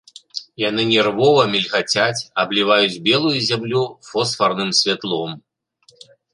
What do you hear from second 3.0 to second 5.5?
белую зямлю фосфарным святлом.